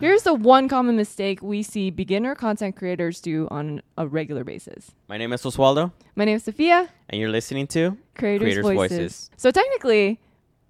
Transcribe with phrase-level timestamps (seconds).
[0.00, 4.92] Here's the one common mistake we see beginner content creators do on a regular basis.
[5.08, 8.98] My name is Oswaldo, My name is Sophia, and you're listening to Creators, Creators Voices.
[8.98, 9.30] Voices.
[9.36, 10.18] So technically,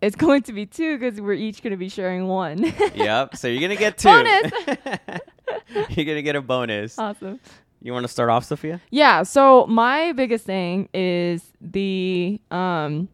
[0.03, 2.75] it's going to be two because we're each going to be sharing one.
[2.97, 3.37] Yep.
[3.37, 4.09] So you're gonna get two.
[4.09, 4.51] Bonus!
[5.91, 6.99] you're gonna get a bonus.
[6.99, 7.39] awesome.
[7.81, 8.81] You want to start off, Sophia?
[8.91, 9.23] Yeah.
[9.23, 13.09] So my biggest thing is the um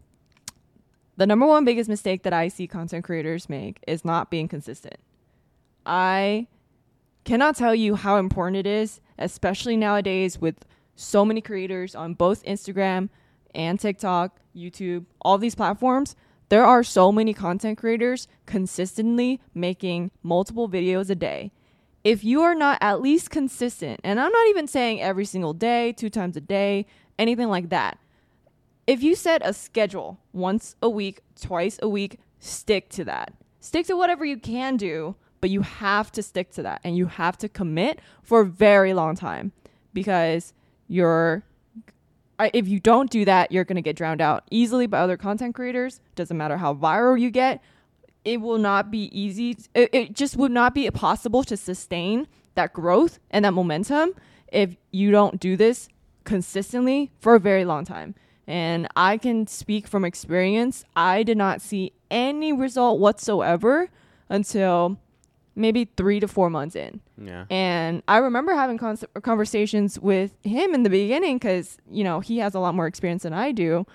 [1.18, 4.96] the number one biggest mistake that I see content creators make is not being consistent.
[5.86, 6.48] I
[7.24, 10.64] cannot tell you how important it is, especially nowadays with
[10.96, 13.08] so many creators on both Instagram
[13.54, 16.16] and TikTok, YouTube, all these platforms.
[16.48, 21.52] There are so many content creators consistently making multiple videos a day.
[22.04, 25.92] If you are not at least consistent, and I'm not even saying every single day,
[25.92, 26.86] two times a day,
[27.18, 27.98] anything like that.
[28.86, 33.32] If you set a schedule once a week, twice a week, stick to that.
[33.58, 37.06] Stick to whatever you can do, but you have to stick to that and you
[37.06, 39.52] have to commit for a very long time
[39.92, 40.52] because
[40.88, 41.42] you're
[42.52, 45.54] if you don't do that, you're going to get drowned out easily by other content
[45.54, 46.00] creators.
[46.14, 47.62] Doesn't matter how viral you get,
[48.26, 49.56] it will not be easy.
[49.74, 54.10] It, it just would not be possible to sustain that growth and that momentum
[54.52, 55.88] if you don't do this
[56.24, 58.14] consistently for a very long time.
[58.46, 60.84] And I can speak from experience.
[60.94, 63.88] I did not see any result whatsoever
[64.28, 64.98] until
[65.56, 67.00] maybe three to four months in.
[67.16, 67.46] Yeah.
[67.50, 72.38] And I remember having con- conversations with him in the beginning because, you know, he
[72.38, 73.86] has a lot more experience than I do.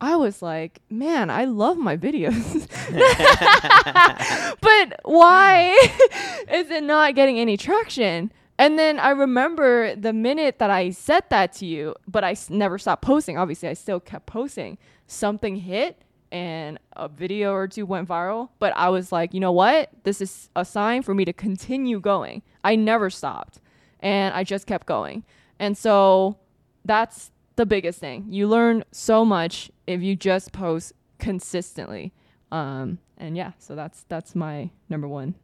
[0.00, 2.66] I was like, man, I love my videos.
[4.60, 5.72] but why
[6.52, 8.32] is it not getting any traction?
[8.58, 12.50] And then I remember the minute that I said that to you, but I s-
[12.50, 13.38] never stopped posting.
[13.38, 14.78] Obviously, I still kept posting.
[15.06, 16.00] Something hit
[16.32, 18.50] and a video or two went viral.
[18.58, 19.90] But I was like, you know what?
[20.04, 22.42] This is a sign for me to continue going.
[22.62, 23.60] I never stopped
[24.00, 25.24] and I just kept going.
[25.58, 26.38] And so
[26.84, 28.26] that's the biggest thing.
[28.28, 32.12] You learn so much if you just post consistently.
[32.50, 35.34] Um, and yeah, so that's that's my number one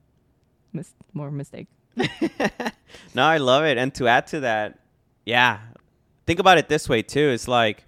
[0.73, 1.69] mis- more mistake.
[3.15, 3.79] no, I love it.
[3.79, 4.79] And to add to that,
[5.25, 5.61] yeah,
[6.27, 7.29] think about it this way too.
[7.29, 7.85] It's like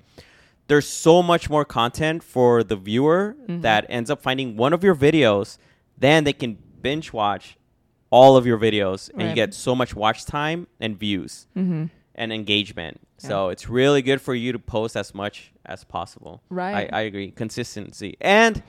[0.69, 3.63] there's so much more content for the viewer Mm-hmm.
[3.63, 5.59] that ends up finding one of your videos,
[5.99, 7.57] then they can binge watch
[8.11, 11.87] all of your videos and you get so much watch time and views Mm-hmm.
[12.15, 13.01] and engagement.
[13.21, 16.41] So it's really good for you to post as much as possible.
[16.51, 16.89] Right.
[16.93, 17.31] I, I agree.
[17.33, 18.17] Consistency.
[18.21, 18.63] And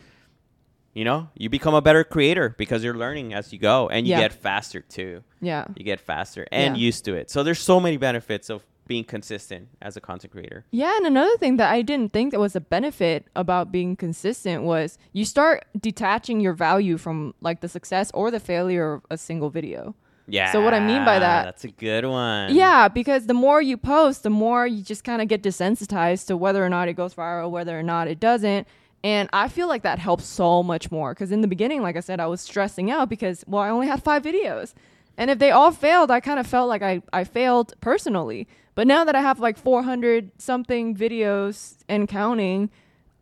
[0.96, 4.12] you know, you become a better creator because you're learning as you go and you
[4.12, 4.22] Yeah.
[4.22, 5.66] get faster too Yeah.
[5.76, 6.81] you get faster and Yeah.
[6.88, 7.30] used to it.
[7.30, 10.66] So there's so many benefits of being consistent as a content creator.
[10.72, 14.63] Yeah, and another thing that I didn't think that was a benefit about being consistent
[14.63, 19.17] was you start detaching your value from like the success or the failure of a
[19.17, 19.95] single video.
[20.27, 20.51] Yeah.
[20.51, 22.53] So what I mean by that- that's a good one.
[22.53, 26.35] Yeah, because the more you post, the more you just kind of get desensitized to
[26.35, 28.67] whether or not it goes viral, whether or not it doesn't.
[29.03, 32.01] And I feel like that helps so much more because in the beginning, like I
[32.01, 34.73] said, I was stressing out because, well, I only had five videos.
[35.19, 38.47] And if they all failed, I kind of felt like I, I failed personally.
[38.74, 42.69] But now that I have like 400 something videos and counting,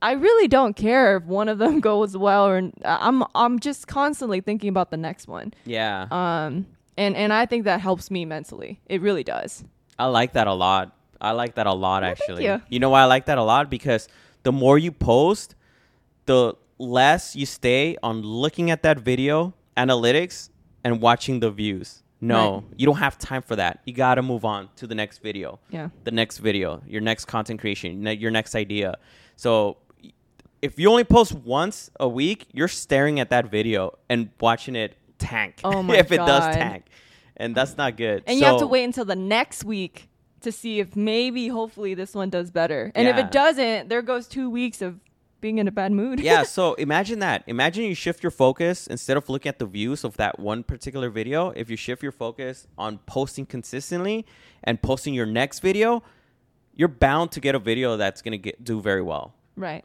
[0.02, 4.42] I really don't care if one of them goes well or I'm I'm just constantly
[4.42, 5.54] thinking about the next one.
[5.66, 6.06] Yeah.
[6.12, 8.80] Um and and I think that helps me mentally.
[8.86, 9.64] It really does.
[9.98, 10.96] I like that a lot.
[11.20, 12.62] I like that a lot Well, thank actually.
[12.70, 12.80] you.
[12.80, 13.72] know why I like that a lot?
[13.72, 14.08] Because
[14.44, 15.56] the more you post,
[16.28, 20.50] the less you stay on looking at that video, analytics,
[20.88, 22.02] and watching the views.
[22.22, 22.64] No, Right.
[22.80, 23.82] you don't have time for that.
[23.86, 25.60] You got to move on to the next video.
[25.70, 25.90] Yeah.
[26.04, 28.96] the next video, your next content creation, your next idea.
[29.36, 29.78] So
[30.62, 34.96] if you only post once a week, you're staring at that video and watching it
[35.20, 35.60] tank.
[35.64, 36.86] Oh my if it does tank.
[37.36, 38.24] And that's not good.
[38.26, 40.10] And you have to wait until the next week
[40.42, 42.92] to see if maybe hopefully this one does better.
[42.96, 45.00] And if it doesn't, there goes 2 weeks of
[45.42, 46.20] being in a bad mood.
[46.20, 47.44] yeah, so imagine that.
[47.48, 51.10] Imagine you shift your focus instead of looking at the views of that one particular
[51.10, 51.50] video.
[51.52, 54.26] If you shift your focus on posting consistently
[54.64, 56.04] and posting your next video,
[56.76, 59.84] you're bound to get a video that's gonna get do very well right.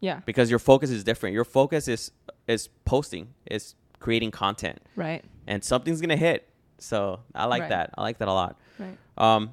[0.00, 0.20] Yeah.
[0.26, 1.34] because your focus is different.
[1.34, 2.10] Your focus is
[2.46, 5.24] is posting, is creating content, Right.
[5.46, 6.46] and something's gonna hit.
[6.78, 7.70] So I like Right.
[7.70, 7.90] that.
[7.96, 8.60] I like that a lot.
[8.78, 8.98] Right.
[9.16, 9.52] Um,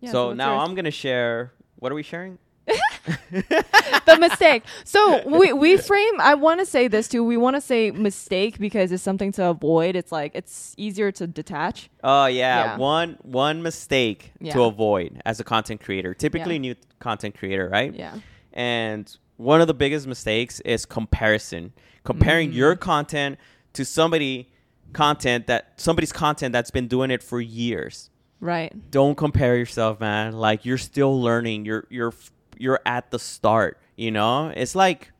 [0.00, 0.68] Yeah, so what's now yours?
[0.68, 1.52] I'm gonna share.
[1.76, 2.38] What are we sharing?
[3.30, 4.62] the mistake.
[4.84, 6.20] So we we frame.
[6.20, 7.24] I want to say this too.
[7.24, 9.96] We want to say mistake because it's something to avoid.
[9.96, 11.90] It's like it's easier to detach.
[12.04, 12.76] Oh yeah, Yeah.
[12.76, 14.52] one one mistake Yeah.
[14.54, 16.60] to avoid as a content creator, typically Yeah.
[16.60, 17.94] new content creator, right?
[17.94, 18.14] Yeah.
[18.52, 21.72] And one of the biggest mistakes is comparison.
[22.04, 22.54] Comparing Mm.
[22.54, 23.38] your content
[23.74, 24.48] to somebody
[24.92, 28.10] content that somebody's content that's been doing it for years.
[28.40, 28.72] Right.
[28.90, 30.32] Don't compare yourself, man.
[30.32, 31.64] Like you're still learning.
[31.66, 32.12] You're you're
[32.60, 34.52] you're at the start, you know?
[34.54, 35.10] It's like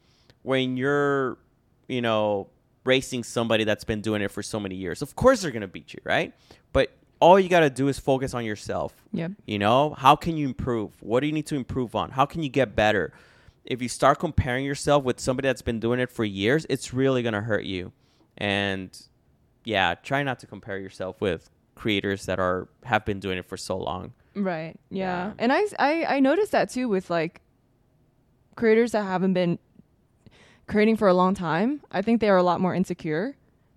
[0.43, 1.39] when you're,
[1.89, 2.49] you know,
[2.85, 5.03] racing somebody that's been doing it for so many years.
[5.03, 6.35] Of course they're going to beat you, right?
[6.73, 8.95] But all you got to do is focus on yourself.
[9.13, 9.33] Yep.
[9.47, 10.93] You know, how can you improve?
[11.01, 12.11] What do you need to improve on?
[12.11, 13.13] How can you get better?
[13.65, 17.23] If you start comparing yourself with somebody that's been doing it for years, it's really
[17.23, 17.93] going to hurt you.
[18.39, 18.99] And
[19.65, 23.57] yeah, try not to compare yourself with creators that are have been doing it for
[23.57, 24.13] so long.
[24.41, 24.77] Right.
[24.91, 25.27] Yeah.
[25.29, 25.33] Yeah.
[25.39, 27.41] And I, I I noticed that too with like
[28.57, 29.59] creators that haven't been
[30.67, 31.81] creating for a long time.
[31.91, 33.37] I think they are a lot more insecure.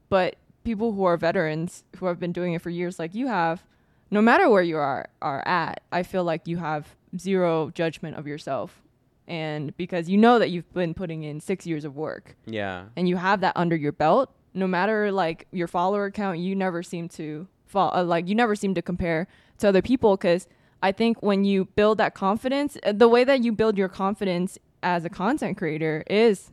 [0.10, 3.64] But people who are veterans who have been doing it for years like you have,
[4.12, 8.28] no matter where you are are at, I feel like you have zero judgment of
[8.28, 8.82] yourself.
[9.28, 12.86] And because you know that you've been putting in 6 years of work Yeah.
[12.98, 16.84] and you have that under your belt, no matter like your follower count, you never
[16.84, 19.28] seem to fall uh, like you never seem to compare
[19.58, 20.48] to other people because
[20.82, 24.60] I think when you build that confidence, uh, the way that you build your confidence
[24.82, 26.52] as a content creator is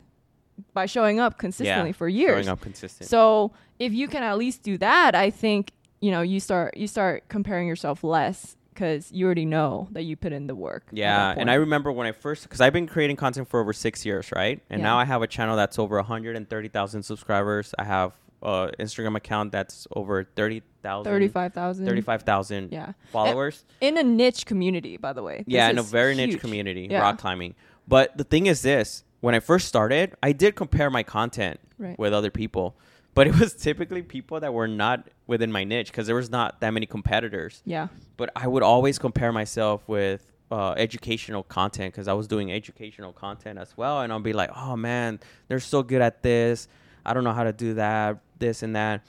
[0.73, 1.97] by showing up consistently yeah.
[2.01, 2.45] for years.
[2.45, 3.09] Showing up consistent.
[3.09, 6.87] So if you can at least do that, I think you know you start you
[6.87, 10.85] start comparing yourself less because you already know that you put in the work.
[10.93, 14.07] Yeah, and I remember when I first, because I've been creating content for over six
[14.07, 14.61] years, right?
[14.71, 14.87] And Yeah.
[14.87, 17.75] now I have a channel that's over 130,000 subscribers.
[17.79, 21.87] I have an Instagram account that's over 30,000, thirty-five thousand.
[21.87, 22.93] 35,000 Yeah.
[23.13, 23.65] followers.
[23.81, 25.45] in a niche community, by the way.
[25.47, 27.01] Yeah, in a very niche community, Yeah.
[27.01, 27.55] rock climbing.
[27.89, 31.99] But the thing is this when I first started, I did compare my content Right.
[31.99, 32.77] with other people,
[33.15, 36.61] but it was typically people that were not within my niche because there was not
[36.61, 37.63] that many competitors.
[37.65, 37.89] Yeah.
[38.17, 43.13] but I would always compare myself with uh, educational content because I was doing educational
[43.13, 46.67] content as well, and I'll be like, "Oh man, they're so good at this.
[47.05, 49.05] I don't know how to do that, this and that."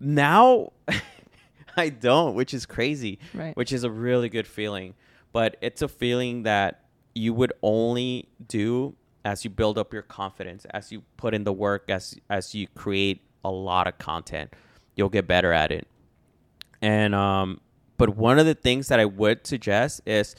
[0.00, 0.72] Now,
[1.76, 3.56] I don't, which is crazy, Right.
[3.56, 4.94] which is a really good feeling.
[5.32, 6.84] But it's a feeling that
[7.14, 8.94] you would only do
[9.24, 12.66] as you build up your confidence, as you put in the work, as as you
[12.74, 14.54] create a lot of content,
[14.96, 15.86] you'll get better at it.
[16.80, 17.60] And um,
[17.96, 20.34] but one of the things that I would suggest is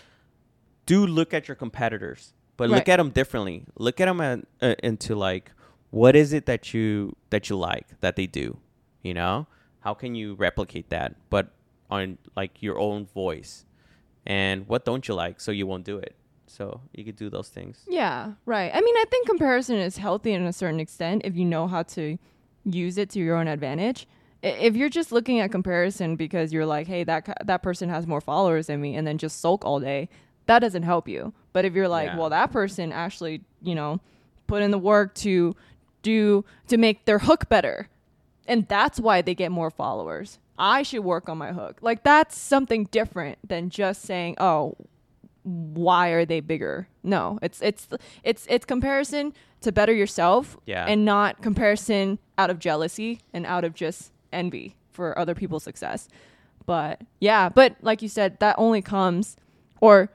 [0.86, 3.66] do look at your competitors, but look at them differently.
[3.77, 5.51] Look at them at, uh, into like
[5.92, 8.58] what is it that you that you like that they do,
[9.02, 9.48] you know?
[9.82, 11.52] How can you replicate that, but
[11.90, 13.66] on like your own voice?
[14.26, 16.16] And what don't you like, so you won't do it.
[16.46, 17.86] So you could do those things.
[17.88, 18.72] Yeah, right.
[18.74, 21.84] I mean, I think comparison is healthy in a certain extent if you know how
[21.84, 22.18] to
[22.66, 24.08] use it to your own advantage.
[24.42, 28.22] If you're just looking at comparison because you're like, "Hey, that that person has more
[28.22, 30.10] followers than me," and then just sulk all day,
[30.46, 31.34] that doesn't help you.
[31.54, 32.18] But if you're like, Yeah.
[32.18, 34.00] "Well, that person actually, you know,
[34.48, 35.56] put in the work to
[36.01, 37.88] do to make their hook better,"
[38.48, 40.40] and that's why they get more followers.
[40.57, 41.78] I should work on my hook.
[41.81, 44.75] Like that's something different than just saying, "Oh,
[45.44, 47.88] why are they bigger?" No, it's it's
[48.24, 50.86] it's it's comparison to better yourself, Yeah.
[50.88, 56.07] and not comparison out of jealousy and out of just envy for other people's success.
[56.66, 59.36] But yeah, but like you said, that only comes
[59.81, 60.10] or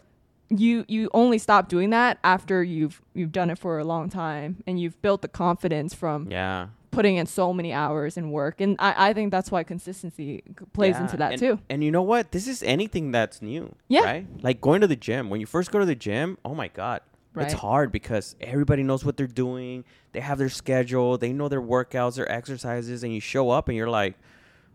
[0.51, 4.63] you you only stop doing that after you've you've done it for a long time
[4.67, 6.69] and you've built the confidence from Yeah.
[6.91, 10.43] putting in so many hours and work and i, I think that's why consistency
[10.75, 12.31] plays Yeah, into that and, too And you know what?
[12.33, 13.75] This is anything that's new.
[13.89, 14.05] Yeah.
[14.05, 14.27] Right?
[14.43, 15.31] Like going to the gym.
[15.31, 17.01] When you first go to the gym, oh my God.
[17.33, 17.45] Right.
[17.51, 19.85] It's hard because everybody knows what they're doing.
[20.13, 21.19] They have their schedule.
[21.19, 24.15] They know their workouts, their exercises, and you show up and you're like,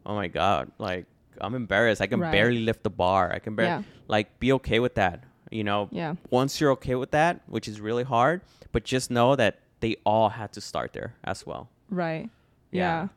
[0.06, 1.06] oh my God, like
[1.40, 2.02] I'm embarrassed.
[2.02, 2.34] I can Right.
[2.34, 3.32] barely lift the bar.
[3.32, 3.84] I can barely Yeah.
[4.10, 5.24] like be okay with that.
[5.52, 8.42] You know, yeah once you're okay with that, which is really hard,
[8.72, 11.70] but just know that they all had to start there as well.
[11.90, 12.30] right
[12.72, 13.08] Yeah.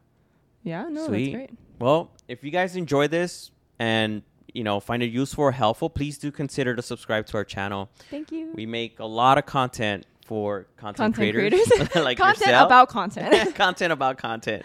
[0.64, 1.32] yeah yeah no Sweet.
[1.32, 4.22] that's great Well, if you guys enjoy this and
[4.54, 7.90] you know find it useful or helpful, please do consider to subscribe to our channel.
[8.10, 12.46] thank you We make a lot of content for content, content creators, creators like content
[12.46, 12.66] yourself.
[12.66, 14.62] about content content about content.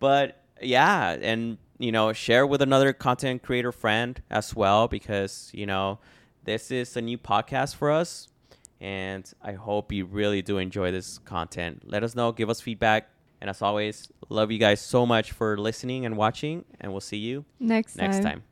[0.00, 5.64] But yeah, and you know, share with another content creator friend as well because you
[5.66, 5.98] know
[6.46, 8.28] this is a new podcast for us,
[8.80, 11.82] and I hope you really do enjoy this content.
[11.84, 13.10] Let us know, give us feedback,
[13.40, 17.18] and as always, love you guys so much for listening and watching, and we'll see
[17.18, 18.24] you next next time.
[18.24, 18.42] time.